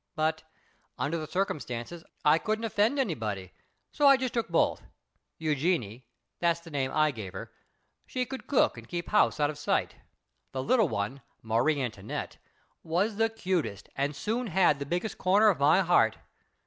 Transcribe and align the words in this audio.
But, 0.15 0.41
under 0.97 1.15
the 1.19 1.27
circumstances, 1.27 2.03
I 2.25 2.39
couldn't 2.39 2.65
offend 2.65 2.97
anybody, 2.97 3.51
so 3.91 4.07
I 4.07 4.17
just 4.17 4.33
took 4.33 4.49
both. 4.49 4.81
Eugenie 5.37 6.07
that's 6.39 6.59
the 6.59 6.71
name 6.71 6.91
I 6.91 7.11
give 7.11 7.33
her 7.33 7.51
she 8.07 8.25
could 8.25 8.47
cook 8.47 8.79
and 8.79 8.87
keep 8.89 9.09
house 9.09 9.39
out 9.39 9.51
of 9.51 9.59
sight. 9.59 9.97
The 10.53 10.63
little 10.63 10.89
one 10.89 11.21
Marie 11.43 11.79
Antoinette 11.79 12.37
was 12.81 13.17
the 13.17 13.29
cutest 13.29 13.89
and 13.95 14.15
soon 14.15 14.47
had 14.47 14.79
the 14.79 14.87
biggest 14.87 15.19
corner 15.19 15.49
of 15.49 15.59
my 15.59 15.81
heart. 15.81 16.17